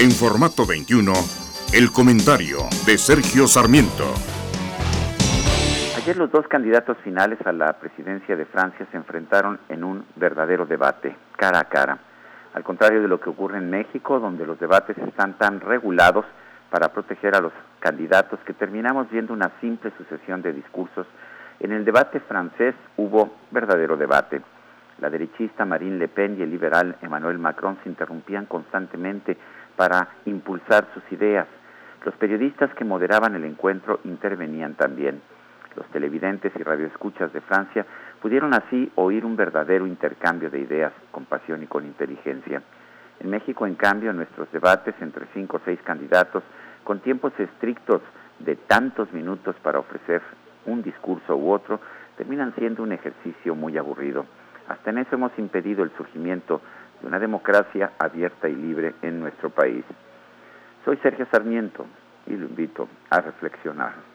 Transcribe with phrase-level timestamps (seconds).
[0.00, 1.12] En formato 21,
[1.74, 4.04] el comentario de Sergio Sarmiento.
[5.94, 10.64] Ayer los dos candidatos finales a la presidencia de Francia se enfrentaron en un verdadero
[10.64, 11.98] debate, cara a cara.
[12.54, 16.24] Al contrario de lo que ocurre en México, donde los debates están tan regulados
[16.70, 21.06] para proteger a los candidatos que terminamos viendo una simple sucesión de discursos,
[21.58, 24.40] en el debate francés hubo verdadero debate.
[25.00, 29.36] La derechista Marine Le Pen y el liberal Emmanuel Macron se interrumpían constantemente
[29.76, 31.46] para impulsar sus ideas.
[32.04, 35.22] Los periodistas que moderaban el encuentro intervenían también.
[35.74, 37.86] Los televidentes y radioescuchas de Francia
[38.20, 42.62] pudieron así oír un verdadero intercambio de ideas con pasión y con inteligencia.
[43.20, 46.42] En México, en cambio, nuestros debates entre cinco o seis candidatos,
[46.84, 48.02] con tiempos estrictos
[48.38, 50.20] de tantos minutos para ofrecer
[50.66, 51.80] un discurso u otro,
[52.16, 54.26] terminan siendo un ejercicio muy aburrido.
[54.70, 56.60] Hasta en eso hemos impedido el surgimiento
[57.00, 59.84] de una democracia abierta y libre en nuestro país.
[60.84, 61.86] Soy Sergio Sarmiento
[62.28, 64.09] y lo invito a reflexionar.